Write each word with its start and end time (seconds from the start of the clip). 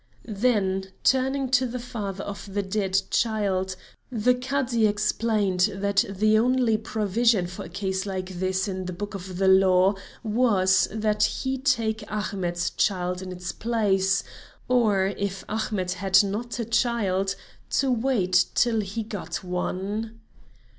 Then 0.25 0.85
turning 1.03 1.49
to 1.49 1.67
the 1.67 1.77
father 1.77 2.23
of 2.23 2.51
the 2.51 2.63
dead 2.63 2.99
child, 3.11 3.75
the 4.11 4.33
Cadi 4.33 4.87
explained 4.87 5.69
that 5.75 6.03
the 6.09 6.39
only 6.39 6.75
provision 6.77 7.45
for 7.45 7.65
a 7.65 7.69
case 7.69 8.07
like 8.07 8.29
this 8.39 8.67
in 8.67 8.85
the 8.85 8.93
book 8.93 9.13
of 9.13 9.37
the 9.37 9.47
law, 9.47 9.93
was 10.23 10.87
that 10.91 11.21
he 11.21 11.59
take 11.59 12.03
Ahmet's 12.11 12.71
child 12.71 13.21
in 13.21 13.31
its 13.31 13.51
place, 13.51 14.23
or 14.67 15.05
if 15.05 15.45
Ahmet 15.47 15.91
had 15.91 16.23
not 16.23 16.57
a 16.57 16.65
child, 16.65 17.35
to 17.69 17.91
wait 17.91 18.45
till 18.55 18.79
he 18.79 19.03
got 19.03 19.43
one. 19.43 20.19